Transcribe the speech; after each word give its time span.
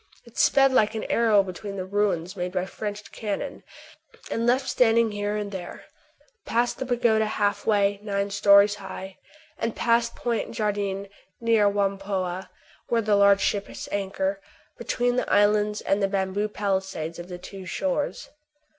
It 0.25 0.35
sped 0.39 0.73
like 0.73 0.95
an 0.95 1.03
arrow 1.11 1.43
between 1.43 1.75
the 1.75 1.85
ruins 1.85 2.35
made 2.35 2.51
by 2.53 2.65
French 2.65 3.11
cannon, 3.11 3.61
and 4.31 4.47
left 4.47 4.67
standing 4.67 5.11
here 5.11 5.35
and 5.35 5.51
there; 5.51 5.85
past 6.43 6.79
the 6.79 6.87
pagoda 6.87 7.27
Haf 7.27 7.67
Way, 7.67 7.99
nine 8.01 8.31
stories 8.31 8.73
high; 8.81 9.19
and 9.59 9.75
past 9.75 10.15
Point 10.15 10.53
Jardyne, 10.53 11.07
near 11.39 11.67
Whampoa, 11.69 12.47
where 12.87 13.01
the 13.03 13.15
large 13.15 13.41
ships 13.41 13.87
anchor, 13.91 14.41
between 14.75 15.17
the 15.17 15.31
islands 15.31 15.81
and 15.81 16.01
the 16.01 16.07
bamboo 16.07 16.47
palisades 16.49 17.19
of 17.19 17.27
the 17.29 17.37
two 17.37 17.67
shores. 17.67 18.29